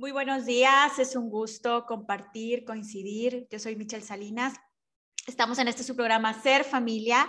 [0.00, 3.48] Muy buenos días, es un gusto compartir, coincidir.
[3.50, 4.54] Yo soy Michelle Salinas.
[5.26, 7.28] Estamos en este su programa Ser Familia.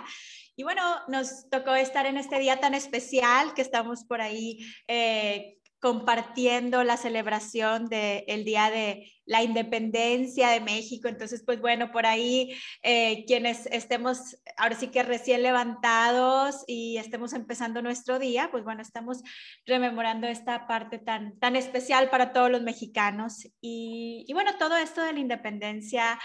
[0.54, 5.58] Y bueno, nos tocó estar en este día tan especial que estamos por ahí eh,
[5.80, 11.08] compartiendo la celebración del Día de la Independencia de México.
[11.08, 17.32] Entonces, pues bueno, por ahí eh, quienes estemos ahora sí que recién levantados y estemos
[17.32, 19.22] empezando nuestro día, pues bueno, estamos
[19.64, 23.46] rememorando esta parte tan, tan especial para todos los mexicanos.
[23.60, 26.18] Y, y bueno, todo esto de la independencia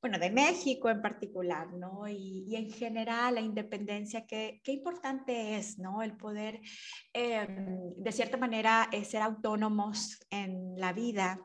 [0.00, 2.06] bueno, de México en particular, ¿no?
[2.08, 6.02] Y, en general la independencia, qué, qué importante es, ¿no?
[6.02, 6.60] El poder,
[7.12, 11.40] em, de cierta manera, eh, ser autónomos en la vida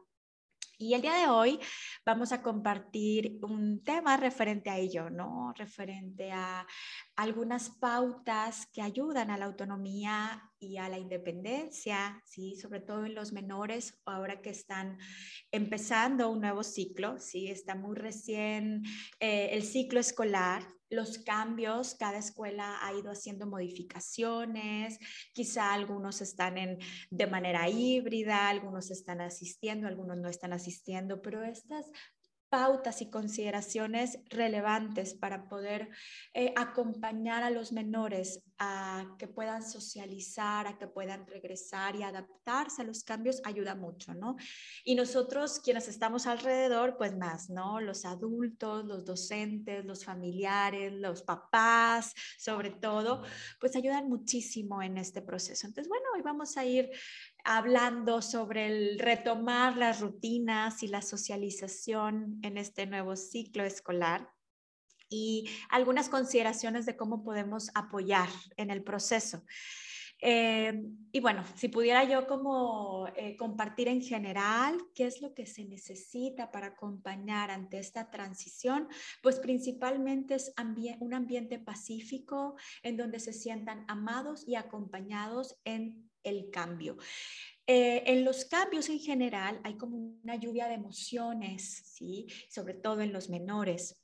[0.84, 1.60] y el día de hoy
[2.06, 5.54] vamos a compartir un tema referente a ello, ¿no?
[5.56, 6.68] Referente a
[7.16, 12.56] algunas pautas que ayudan a la autonomía y a la independencia, ¿sí?
[12.56, 14.98] Sobre todo en los menores, ahora que están
[15.52, 17.50] empezando un nuevo ciclo, ¿sí?
[17.50, 18.84] Está muy recién
[19.20, 25.00] eh, el ciclo escolar, los cambios, cada escuela ha ido haciendo modificaciones,
[25.34, 31.44] quizá algunos están en, de manera híbrida, algunos están asistiendo, algunos no están asistiendo, pero
[31.44, 31.92] estas
[32.54, 35.90] pautas y consideraciones relevantes para poder
[36.36, 42.84] eh, acompañar a los menores a que puedan socializar, a que puedan regresar y adaptarse
[42.84, 44.36] a los cambios, ayuda mucho, ¿no?
[44.84, 47.82] Y nosotros, quienes estamos alrededor, pues más, ¿no?
[47.82, 53.24] Los adultos, los docentes, los familiares, los papás, sobre todo,
[53.60, 55.66] pues ayudan muchísimo en este proceso.
[55.66, 56.92] Entonces, bueno, hoy vamos a ir
[57.44, 64.30] hablando sobre el retomar las rutinas y la socialización en este nuevo ciclo escolar
[65.10, 69.44] y algunas consideraciones de cómo podemos apoyar en el proceso.
[70.26, 70.72] Eh,
[71.12, 75.66] y bueno, si pudiera yo como eh, compartir en general qué es lo que se
[75.66, 78.88] necesita para acompañar ante esta transición,
[79.22, 80.54] pues principalmente es
[81.02, 86.96] un ambiente pacífico en donde se sientan amados y acompañados en el cambio.
[87.68, 92.28] Eh, en los cambios en general hay como una lluvia de emociones, ¿sí?
[92.50, 94.03] Sobre todo en los menores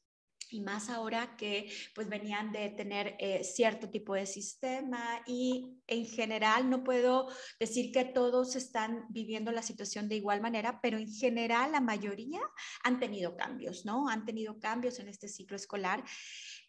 [0.49, 6.05] y más ahora que pues venían de tener eh, cierto tipo de sistema y en
[6.05, 7.27] general no puedo
[7.59, 12.41] decir que todos están viviendo la situación de igual manera, pero en general la mayoría
[12.83, 14.09] han tenido cambios, ¿no?
[14.09, 16.03] Han tenido cambios en este ciclo escolar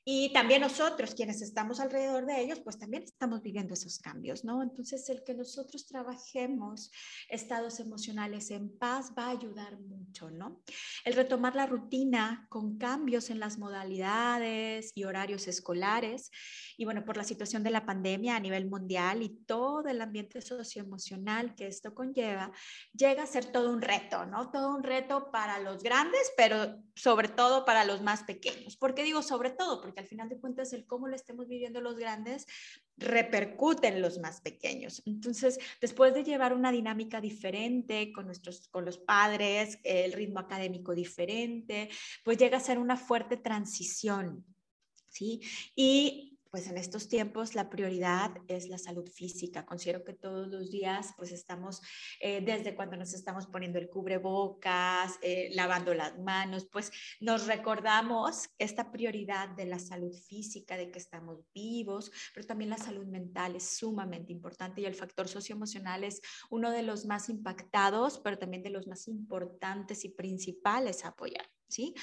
[0.04, 4.62] y también nosotros, quienes estamos alrededor de ellos, pues también estamos viviendo esos cambios, ¿no?
[4.62, 6.90] Entonces, el que nosotros trabajemos
[7.28, 10.62] estados emocionales en paz va a ayudar mucho, ¿no?
[11.04, 16.30] El retomar la rutina con cambios en las modalidades y horarios escolares.
[16.78, 20.40] Y bueno, por la situación de la pandemia a nivel mundial y todo el ambiente
[20.40, 22.52] socioemocional que esto conlleva,
[22.94, 24.50] llega a ser todo un reto, ¿no?
[24.50, 28.76] Todo un reto para los grandes, pero sobre todo para los más pequeños.
[28.76, 29.80] ¿Por qué digo sobre todo?
[29.80, 32.46] Porque al final de cuentas el cómo lo estemos viviendo los grandes
[32.96, 35.02] repercute en los más pequeños.
[35.06, 40.94] Entonces, después de llevar una dinámica diferente con nuestros con los padres, el ritmo académico
[40.94, 41.88] diferente,
[42.24, 44.44] pues llega a ser una fuerte transición,
[45.08, 45.40] ¿sí?
[45.74, 49.64] Y pues en estos tiempos la prioridad es la salud física.
[49.64, 51.80] Considero que todos los días pues estamos,
[52.20, 56.90] eh, desde cuando nos estamos poniendo el cubrebocas, eh, lavando las manos, pues
[57.20, 62.78] nos recordamos esta prioridad de la salud física, de que estamos vivos, pero también la
[62.78, 68.18] salud mental es sumamente importante y el factor socioemocional es uno de los más impactados,
[68.18, 71.48] pero también de los más importantes y principales a apoyar.
[71.70, 71.94] ¿sí?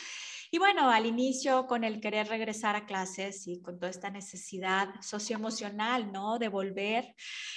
[0.52, 4.88] Y bueno, al inicio con el querer regresar a clases y con toda esta necesidad
[5.02, 6.40] socioemocional, ¿no?
[6.40, 7.16] De volver,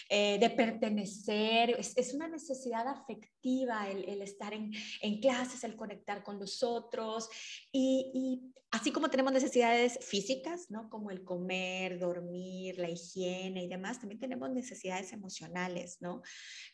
[0.09, 4.73] eh, de pertenecer, es, una necesidad afectiva el, estar en,
[5.21, 7.29] clases, el conectar con los otros
[7.73, 10.89] y, y, así como tenemos necesidades físicas, ¿no?
[10.91, 16.23] Como el comer, dormir, la higiene y demás, también tenemos necesidades emocionales, ¿no?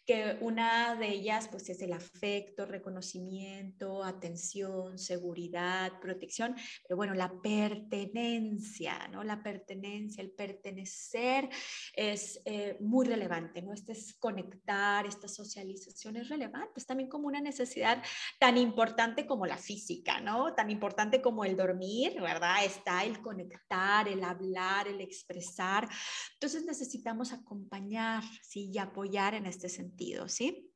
[0.05, 6.55] Que una de ellas pues es el afecto, reconocimiento, atención, seguridad, protección,
[6.87, 9.25] pero bueno, la pertenencia, ¿no?
[9.25, 11.49] La pertenencia, el pertenecer
[11.95, 13.73] es eh, muy relevante, ¿no?
[13.73, 18.03] Este es conectar, esta socialización es relevante, es también como una necesidad
[18.39, 20.55] tan importante como la física, ¿no?
[20.55, 22.65] Tan importante como el dormir, ¿verdad?
[22.65, 25.89] Está el conectar, el hablar, el expresar.
[26.35, 28.23] Entonces necesitamos acompañar.
[28.55, 30.73] Y apoyar en este sentido, ¿sí?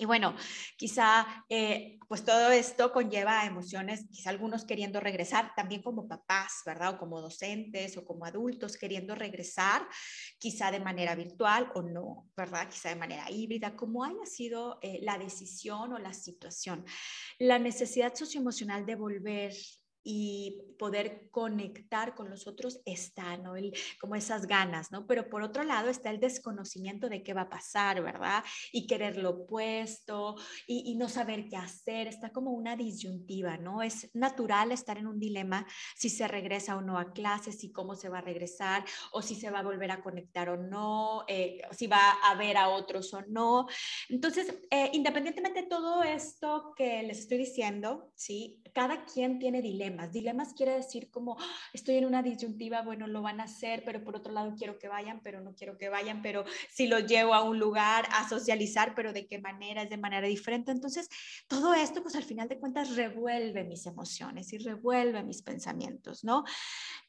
[0.00, 0.34] Y bueno,
[0.78, 6.94] quizá eh, pues todo esto conlleva emociones, quizá algunos queriendo regresar, también como papás, ¿verdad?
[6.94, 9.86] O como docentes o como adultos queriendo regresar,
[10.38, 12.66] quizá de manera virtual o no, ¿verdad?
[12.70, 16.82] Quizá de manera híbrida, como haya sido eh, la decisión o la situación.
[17.38, 19.52] La necesidad socioemocional de volver
[20.02, 23.56] y poder conectar con los otros está, ¿no?
[23.56, 25.06] El, como esas ganas, ¿no?
[25.06, 28.42] Pero por otro lado está el desconocimiento de qué va a pasar, ¿verdad?
[28.72, 30.36] Y querer lo opuesto
[30.66, 33.82] y, y, no saber qué hacer, está como una disyuntiva, ¿no?
[33.82, 35.66] Es natural estar en un dilema
[35.96, 39.34] si se regresa o no a clases, si cómo se va a regresar o si
[39.34, 43.12] se va a volver a conectar o no, eh, si va a ver a otros
[43.12, 43.66] o no.
[44.08, 48.62] Entonces, eh, independientemente de todo esto que les estoy diciendo, ¿sí?
[48.72, 50.12] Cada quien tiene dilemas dilemas.
[50.12, 54.02] Dilemas quiere decir como ah, estoy en una disyuntiva, bueno, lo van a hacer, pero
[54.02, 57.34] por otro lado quiero que vayan, pero no quiero que vayan, pero si los llevo
[57.34, 60.70] a un lugar a socializar, pero de qué manera, es de manera diferente.
[60.70, 61.08] Entonces,
[61.48, 66.44] todo esto, pues al final de cuentas, revuelve mis emociones y revuelve mis pensamientos, ¿no?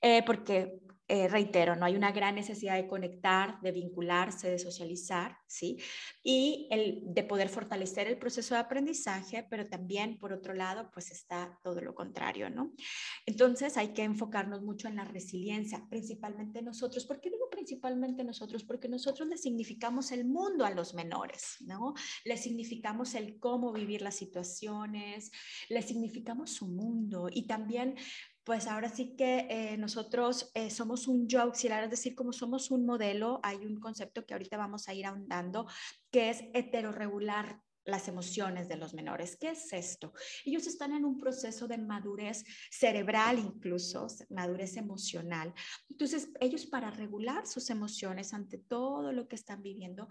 [0.02, 0.80] Eh, porque
[1.14, 5.78] eh, reitero, no hay una gran necesidad de conectar, de vincularse, de socializar, ¿sí?
[6.24, 6.70] Y
[7.04, 11.82] de poder fortalecer el proceso de aprendizaje, pero también, por otro lado, pues está todo
[11.82, 12.74] lo contrario, ¿no?
[13.26, 17.06] Entonces hay que enfocarnos mucho en la resiliencia, principalmente nosotros.
[17.06, 18.64] ¿Por qué digo principalmente nosotros?
[18.64, 21.94] Porque nosotros le significamos el mundo a los menores, ¿no?
[22.24, 25.30] Le significamos el cómo vivir las situaciones,
[25.68, 27.98] le significamos su mundo y también
[28.44, 32.72] pues ahora sí que eh, nosotros eh, somos un yo auxiliar, es decir, como somos
[32.72, 35.68] un modelo, hay un concepto que ahorita vamos a ir ahondando,
[36.12, 39.38] que es heteroregular las emociones de los menores.
[39.38, 40.14] ¿Qué es esto?
[40.46, 45.54] Ellos están en un proceso de madurez cerebral incluso, madurez emocional.
[45.90, 50.08] Entonces, ellos para regular sus emociones ante todo lo que están viviendo,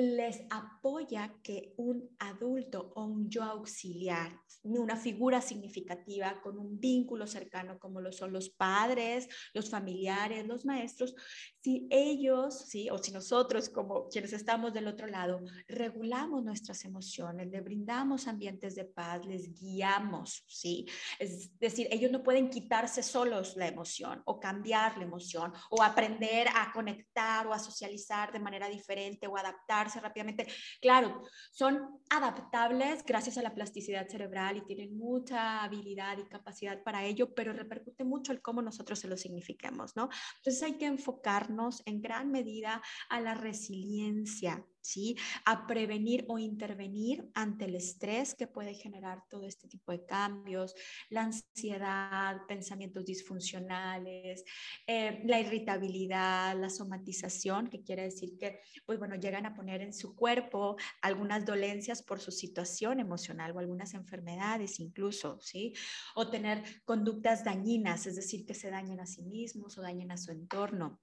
[0.00, 7.26] les apoya que un adulto o un yo auxiliar, una figura significativa con un vínculo
[7.26, 11.14] cercano como lo son los padres, los familiares, los maestros,
[11.62, 12.88] si ellos, ¿sí?
[12.90, 18.74] o si nosotros como quienes estamos del otro lado, regulamos nuestras emociones, le brindamos ambientes
[18.74, 20.86] de paz, les guiamos, ¿sí?
[21.18, 26.48] Es decir, ellos no pueden quitarse solos la emoción o cambiar la emoción o aprender
[26.48, 30.46] a conectar o a socializar de manera diferente o adaptarse rápidamente.
[30.80, 31.22] Claro,
[31.52, 37.34] son adaptables gracias a la plasticidad cerebral y tienen mucha habilidad y capacidad para ello,
[37.34, 40.08] pero repercute mucho el cómo nosotros se lo signifiquemos, ¿no?
[40.38, 41.49] Entonces hay que enfocar
[41.86, 45.16] en gran medida a la resiliencia, ¿sí?
[45.44, 50.74] A prevenir o intervenir ante el estrés que puede generar todo este tipo de cambios,
[51.10, 54.44] la ansiedad, pensamientos disfuncionales,
[54.86, 59.92] eh, la irritabilidad, la somatización, que quiere decir que, pues bueno, llegan a poner en
[59.92, 65.74] su cuerpo algunas dolencias por su situación emocional o algunas enfermedades incluso, ¿sí?
[66.14, 70.16] O tener conductas dañinas, es decir, que se dañen a sí mismos o dañen a
[70.16, 71.00] su entorno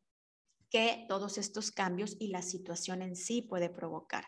[0.70, 4.26] que todos estos cambios y la situación en sí puede provocar.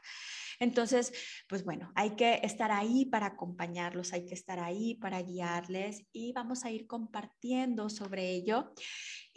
[0.60, 1.14] Entonces,
[1.48, 6.34] pues bueno, hay que estar ahí para acompañarlos, hay que estar ahí para guiarles y
[6.34, 8.74] vamos a ir compartiendo sobre ello.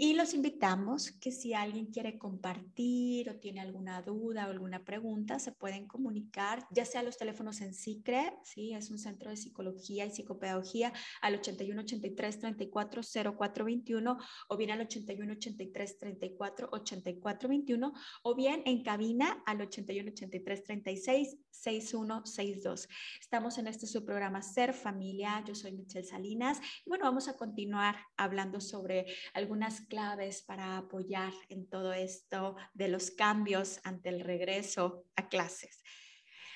[0.04, 5.38] Y los invitamos que si alguien quiere compartir o tiene alguna duda o alguna pregunta,
[5.38, 8.74] se pueden comunicar, ya sea los teléfonos en SICRE, ¿sí?
[8.74, 13.02] es un centro de psicología y psicopedagogía, al 81 83 34
[13.38, 14.18] 04 21
[14.48, 17.92] o bien al 81 83 34 84 21
[18.24, 22.88] o bien en cabina al 81 83 36 61 62.
[23.20, 27.98] Estamos en este subprograma Ser Familia, yo soy Michelle Salinas y bueno, vamos a continuar
[28.16, 35.04] hablando sobre algunas claves para apoyar en todo esto de los cambios ante el regreso
[35.16, 35.82] a clases.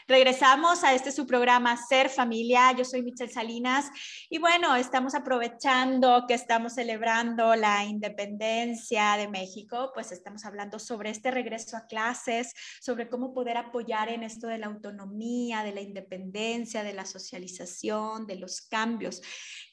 [0.09, 2.71] Regresamos a este su programa Ser Familia.
[2.71, 3.91] Yo soy Michelle Salinas
[4.31, 11.11] y bueno, estamos aprovechando que estamos celebrando la independencia de México, pues estamos hablando sobre
[11.11, 15.81] este regreso a clases, sobre cómo poder apoyar en esto de la autonomía, de la
[15.81, 19.21] independencia, de la socialización, de los cambios.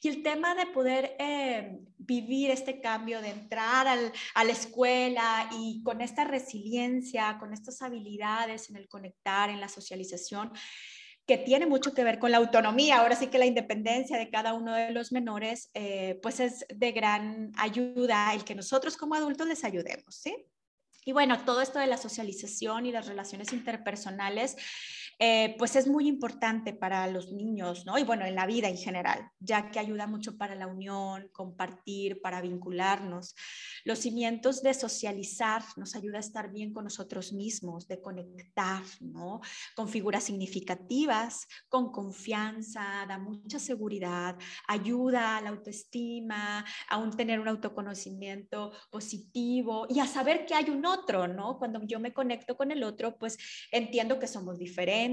[0.02, 5.48] Y el tema de poder eh, vivir este cambio, de entrar al, a la escuela
[5.52, 10.23] y con esta resiliencia, con estas habilidades en el conectar, en la socialización
[11.26, 12.98] que tiene mucho que ver con la autonomía.
[12.98, 16.92] Ahora sí que la independencia de cada uno de los menores, eh, pues es de
[16.92, 20.46] gran ayuda el que nosotros como adultos les ayudemos, ¿sí?
[21.06, 24.56] Y bueno, todo esto de la socialización y las relaciones interpersonales
[25.18, 27.98] eh, pues es muy importante para los niños, ¿no?
[27.98, 32.20] Y bueno, en la vida en general, ya que ayuda mucho para la unión, compartir,
[32.20, 33.34] para vincularnos.
[33.84, 39.40] Los cimientos de socializar nos ayuda a estar bien con nosotros mismos, de conectar, ¿no?
[39.76, 47.40] Con figuras significativas, con confianza, da mucha seguridad, ayuda a la autoestima, a un, tener
[47.40, 51.58] un autoconocimiento positivo y a saber que hay un otro, ¿no?
[51.58, 53.38] Cuando yo me conecto con el otro, pues
[53.70, 55.03] entiendo que somos diferentes,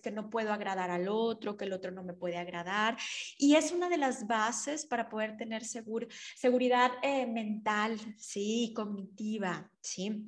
[0.00, 2.96] que no puedo agradar al otro, que el otro no me puede agradar.
[3.38, 10.24] Y es una de las bases para poder tener seguridad eh, mental, sí, cognitiva, sí.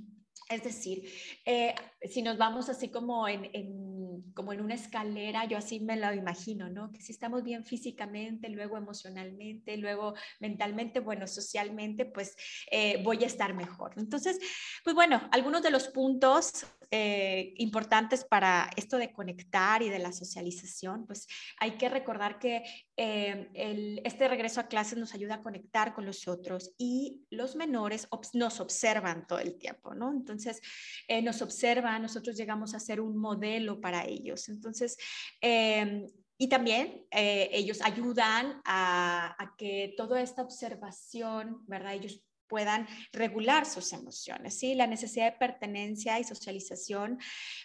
[0.51, 1.09] Es decir,
[1.45, 1.77] eh,
[2.11, 6.69] si nos vamos así como en, como en una escalera, yo así me lo imagino,
[6.69, 6.91] ¿no?
[6.91, 12.35] Que si estamos bien físicamente, luego emocionalmente, luego mentalmente, bueno, socialmente, pues
[12.69, 13.93] eh, voy a estar mejor.
[13.97, 14.41] Entonces,
[14.83, 20.11] pues bueno, algunos de los puntos eh, importantes para esto de conectar y de la
[20.11, 21.29] socialización, pues
[21.61, 22.65] hay que recordar que
[22.97, 28.61] este regreso a clases nos ayuda a conectar con los otros y los menores nos
[28.61, 30.11] observan todo el tiempo, ¿no?
[30.11, 30.63] Entonces, entonces
[31.09, 34.49] eh, nos observan, nosotros llegamos a ser un modelo para ellos.
[34.49, 34.97] Entonces,
[35.41, 36.07] em,
[36.39, 41.95] y también eh, ellos ayudan a, que toda esta observación, ¿verdad?
[41.95, 44.75] Ellos puedan regular sus emociones, ¿sí?
[44.75, 47.19] La necesidad de pertenencia y socialización,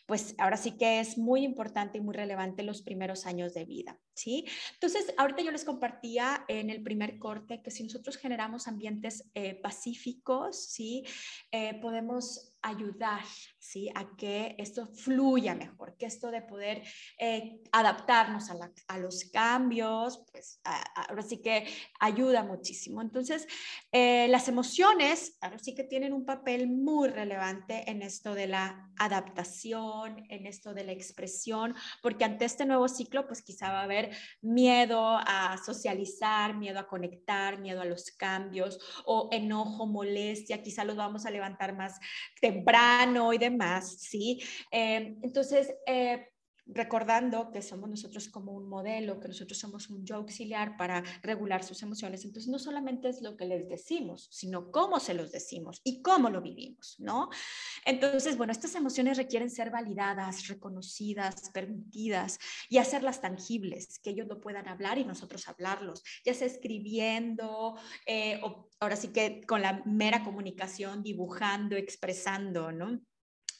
[0.05, 3.97] pues ahora sí que es muy importante y muy relevante los primeros años de vida,
[4.15, 4.45] ¿sí?
[4.73, 9.55] Entonces, ahorita yo les compartía en el primer corte que si nosotros generamos ambientes eh,
[9.55, 11.03] pacíficos, ¿sí?
[11.51, 13.21] Eh, podemos ayudar
[13.59, 13.91] ¿sí?
[13.93, 16.81] a que esto fluya mejor, que esto de poder
[17.19, 21.67] eh, adaptarnos a, los cambios, pues ahora sí que
[21.99, 23.03] ayuda muchísimo.
[23.03, 23.45] Entonces,
[23.91, 30.25] las emociones ahora sí que tienen un papel muy relevante en esto de la adaptación,
[30.29, 34.04] en esto de la expresión, porque ante este nuevo ciclo, pues quizá va a haber
[34.41, 40.95] miedo a socializar, miedo a conectar, miedo a los cambios o enojo, molestia, quizá los
[40.95, 41.99] vamos a levantar más
[42.39, 44.41] temprano y demás, ¿sí?
[44.71, 46.27] Eh, entonces, eh,
[46.67, 51.63] recordando que somos nosotros como un modelo, que nosotros somos un yo auxiliar para regular
[51.63, 52.25] sus emociones.
[52.25, 56.29] Entonces, no solamente es lo que les decimos, sino cómo se los decimos y cómo
[56.29, 57.29] lo vivimos, ¿no?
[57.85, 64.41] Entonces, bueno, estas emociones requieren ser validadas, reconocidas, permitidas y hacerlas tangibles, que ellos lo
[64.41, 69.83] puedan hablar y nosotros hablarlos, ya sea escribiendo eh, o ahora sí que con la
[69.85, 72.99] mera comunicación, dibujando, expresando, ¿no?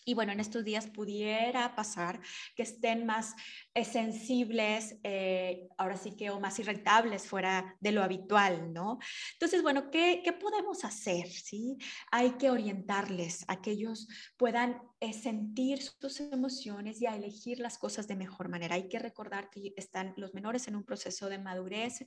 [0.05, 2.21] Y bueno, en estos días pudiera pasar
[2.55, 3.33] que estén más
[3.83, 8.99] sensibles, eh, ahora sí que o más irritables fuera de lo habitual, ¿no?
[9.33, 11.27] Entonces, bueno, ¿qué, ¿qué, podemos hacer?
[11.27, 11.77] ¿sí?
[12.11, 17.77] Hay que orientarles a que ellos puedan eh, sentir sus emociones y a elegir las
[17.77, 18.75] cosas de mejor manera.
[18.75, 22.05] Hay que recordar que están los menores en un proceso de madurez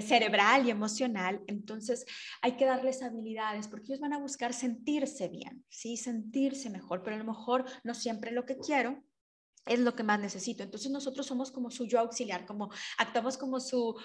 [0.00, 2.04] cerebral y emocional, entonces
[2.42, 5.96] hay que darles habilidades porque ellos van a buscar sentirse bien, ¿sí?
[5.96, 9.02] Sentirse mejor, pero lo mejor no siempre lo que quiero,
[9.66, 10.62] es lo que más necesito.
[10.62, 13.96] Entonces nosotros somos como su yo auxiliar, como actuamos como su,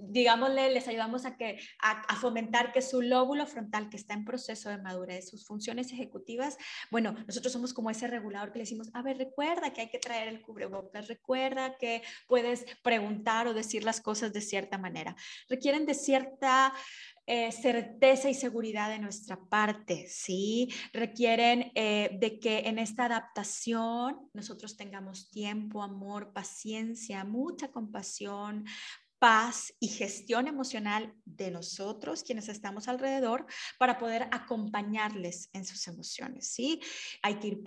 [0.00, 4.68] digámosle, les ayudamos a, que, a, fomentar que su lóbulo frontal que está en proceso
[4.68, 6.56] de madurez, sus funciones ejecutivas,
[6.90, 9.98] bueno, nosotros somos como ese regulador que le decimos, a ver, recuerda que hay que
[9.98, 15.16] traer el cubrebocas, recuerda que puedes preguntar o decir las cosas de cierta manera.
[15.48, 16.74] Requieren de cierta
[17.30, 20.72] eh, certeza y seguridad de nuestra parte, ¿sí?
[20.94, 28.64] Requieren eh, de que en esta adaptación nosotros tengamos tiempo, amor, paciencia, mucha compasión,
[29.18, 33.44] paz y gestión emocional de nosotros, quienes estamos alrededor,
[33.78, 36.80] para poder acompañarles en sus emociones, ¿sí?
[37.22, 37.62] Hay que ir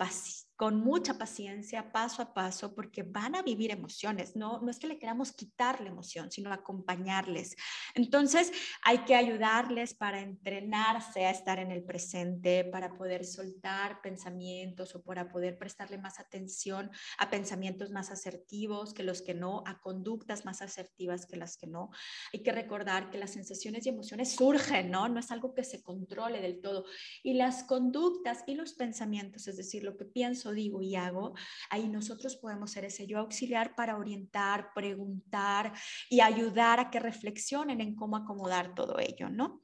[0.62, 4.36] con mucha paciencia, paso a paso, porque van a vivir emociones.
[4.36, 7.56] No, no es que le queramos quitar la emoción, sino acompañarles.
[7.96, 8.52] Entonces,
[8.84, 15.02] hay que ayudarles para entrenarse a estar en el presente, para poder soltar pensamientos o
[15.02, 20.44] para poder prestarle más atención a pensamientos más asertivos que los que no, a conductas
[20.44, 21.90] más asertivas que las que no.
[22.32, 25.08] Hay que recordar que las sensaciones y emociones surgen, ¿no?
[25.08, 26.84] No es algo que se controle del todo.
[27.24, 31.34] Y las conductas y los pensamientos, es decir, lo que pienso, digo y hago,
[31.70, 35.72] ahí nosotros podemos ser ese yo auxiliar para orientar, preguntar
[36.08, 39.60] y ayudar a que reflexionen en cómo acomodar todo ello, ¿no?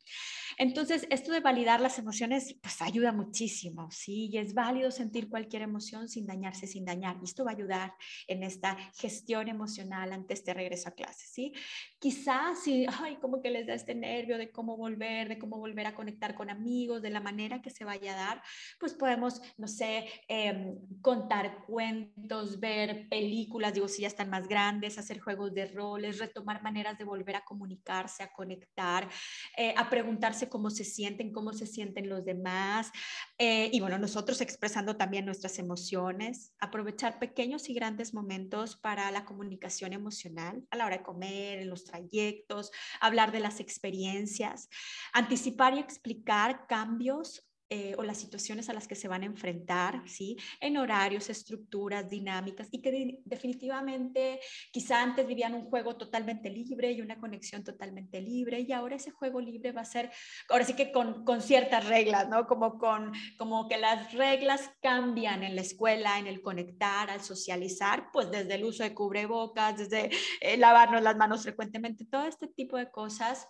[0.59, 4.29] Entonces, esto de validar las emociones, pues ayuda muchísimo, ¿sí?
[4.33, 7.17] Y es válido sentir cualquier emoción sin dañarse, sin dañar.
[7.21, 7.95] Y esto va a ayudar
[8.27, 11.53] en esta gestión emocional ante este regreso a clase, ¿sí?
[12.01, 15.87] Quizás si, ay, como que les da este nervio de cómo volver, de cómo volver
[15.87, 18.43] a conectar con amigos, de la manera que se vaya a dar,
[18.81, 24.99] pues podemos, no sé, eh, contar cuentos, ver películas, digo, si ya están más grandes,
[24.99, 29.09] hacer juegos de roles, retomar maneras de volver a comunicarse, a conectar,
[29.57, 32.91] eh, a preguntarse cómo se sienten, cómo se sienten los demás.
[33.39, 39.25] Eh, y bueno, nosotros expresando también nuestras emociones, aprovechar pequeños y grandes momentos para la
[39.25, 44.69] comunicación emocional a la hora de comer, en los trayectos, hablar de las experiencias,
[45.13, 50.03] anticipar y explicar cambios eh, o las situaciones a las que se van a enfrentar,
[50.07, 50.37] ¿sí?
[50.59, 54.41] En horarios, estructuras, dinámicas, y que definitivamente
[54.73, 59.11] quizá antes vivían un juego totalmente libre y una conexión totalmente libre, y ahora ese
[59.11, 60.11] juego libre va a ser,
[60.49, 62.47] ahora sí que con, con ciertas reglas, ¿no?
[62.47, 68.11] Como, con, como que las reglas cambian en la escuela, en el conectar, al socializar,
[68.13, 70.11] pues desde el uso de cubrebocas, desde
[70.41, 73.47] eh, lavarnos las manos frecuentemente, todo este tipo de cosas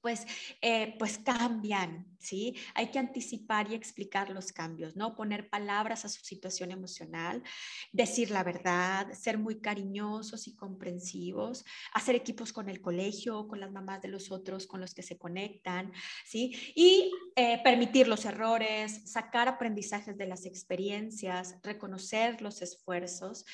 [0.00, 0.26] pues,
[0.60, 2.56] eh, pues cambian, ¿sí?
[2.74, 5.14] Hay que anticipar y explicar los cambios, ¿no?
[5.14, 7.42] Poner palabras a su situación emocional,
[7.92, 13.72] decir la verdad, ser muy cariñosos y comprensivos, hacer equipos con el colegio, con las
[13.72, 15.92] mamás de los otros con los que se conectan,
[16.24, 16.54] ¿sí?
[16.74, 23.44] Y eh, permitir los errores, sacar aprendizajes de las experiencias, reconocer los esfuerzos.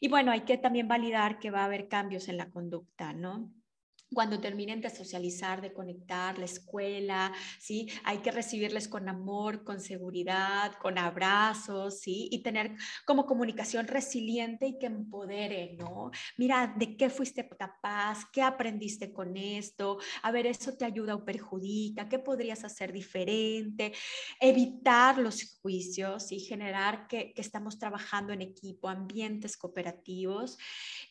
[0.00, 3.52] Y bueno, hay que también validar que va a haber cambios en la conducta, ¿no?
[4.12, 7.88] Cuando terminen de socializar, de conectar, la escuela, ¿sí?
[8.04, 12.28] Hay que recibirles con amor, con seguridad, con abrazos, ¿sí?
[12.30, 12.72] Y tener
[13.06, 16.10] como comunicación resiliente y que empodere, ¿no?
[16.36, 18.24] Mira, ¿de qué fuiste capaz?
[18.32, 19.98] ¿Qué aprendiste con esto?
[20.22, 22.08] A ver, ¿eso te ayuda o perjudica?
[22.08, 23.92] ¿Qué podrías hacer diferente?
[24.40, 30.58] Evitar los juicios y generar que, estamos trabajando en equipo, ambientes cooperativos.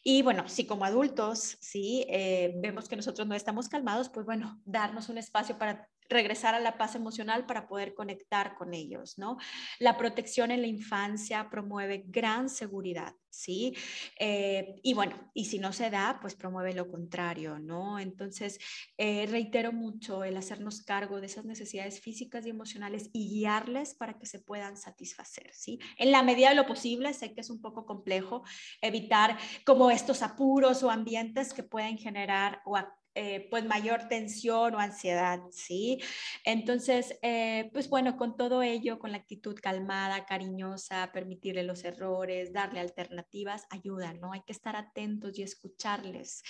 [0.04, 2.06] Y bueno, sí, como adultos, ¿sí?
[2.10, 6.60] Eh, vemos que nosotros no estamos calmados, pues bueno, darnos un espacio para regresar a
[6.60, 9.38] la paz emocional para poder conectar con ellos, ¿no?
[9.80, 13.76] La protección en la infancia promueve gran seguridad, ¿sí?
[14.20, 17.98] Eh, y bueno, y si no se da, pues promueve lo contrario, ¿no?
[17.98, 18.60] Entonces,
[18.98, 24.20] eh, reitero mucho el hacernos cargo de esas necesidades físicas y emocionales y guiarles para
[24.20, 25.80] que se puedan satisfacer, ¿sí?
[25.98, 28.44] En la medida de lo posible, sé que es un poco complejo
[28.82, 32.76] evitar como estos apuros o ambientes que pueden generar o
[33.14, 36.00] eh, pues mayor tensión o ansiedad, ¿sí?
[36.46, 42.54] Entonces, eh, pues bueno, con todo ello, con la actitud calmada, cariñosa, permitirle los errores,
[42.54, 44.32] darle alternativas, ayuda, ¿no?
[44.32, 46.42] Hay que estar atentos y escucharles,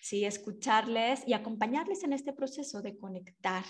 [0.00, 0.24] ¿sí?
[0.24, 3.64] Escucharles y acompañarles en este proceso de conectar,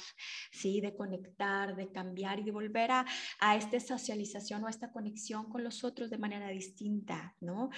[0.53, 0.81] ¿sí?
[0.81, 3.07] De conectar, de cambiar y de volver a,
[3.41, 7.71] a esta socialización o a esta conexión con los otros de manera distinta, ¿no?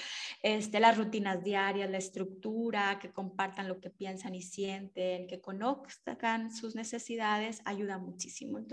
[0.42, 6.52] Este, las rutinas diarias, la estructura, que compartan lo que piensan y sienten, que conozcan
[6.52, 8.58] sus necesidades, ayuda muchísimo.